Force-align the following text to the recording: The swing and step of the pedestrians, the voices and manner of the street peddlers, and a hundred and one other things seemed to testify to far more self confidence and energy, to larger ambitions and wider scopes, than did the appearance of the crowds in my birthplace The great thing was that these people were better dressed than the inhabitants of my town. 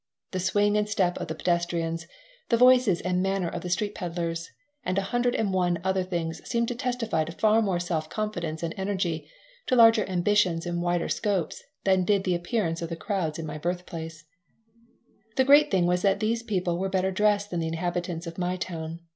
The 0.31 0.39
swing 0.39 0.77
and 0.77 0.89
step 0.89 1.19
of 1.19 1.27
the 1.27 1.35
pedestrians, 1.35 2.07
the 2.49 2.57
voices 2.57 3.01
and 3.01 3.21
manner 3.21 3.47
of 3.49 3.61
the 3.61 3.69
street 3.69 3.93
peddlers, 3.93 4.49
and 4.83 4.97
a 4.97 5.03
hundred 5.11 5.35
and 5.35 5.53
one 5.53 5.77
other 5.83 6.01
things 6.01 6.43
seemed 6.43 6.69
to 6.69 6.75
testify 6.75 7.23
to 7.23 7.31
far 7.33 7.61
more 7.61 7.79
self 7.79 8.09
confidence 8.09 8.63
and 8.63 8.73
energy, 8.77 9.29
to 9.67 9.75
larger 9.75 10.09
ambitions 10.09 10.65
and 10.65 10.81
wider 10.81 11.07
scopes, 11.07 11.61
than 11.83 12.03
did 12.03 12.23
the 12.23 12.33
appearance 12.33 12.81
of 12.81 12.89
the 12.89 12.95
crowds 12.95 13.37
in 13.37 13.45
my 13.45 13.59
birthplace 13.59 14.25
The 15.35 15.45
great 15.45 15.69
thing 15.69 15.85
was 15.85 16.01
that 16.01 16.19
these 16.19 16.41
people 16.41 16.79
were 16.79 16.89
better 16.89 17.11
dressed 17.11 17.51
than 17.51 17.59
the 17.59 17.67
inhabitants 17.67 18.25
of 18.25 18.39
my 18.39 18.55
town. 18.57 19.01